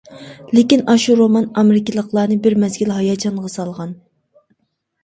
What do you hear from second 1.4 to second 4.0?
ئامېرىكىلىقلارنى بىر مەزگىل ھاياجانغا سالغان.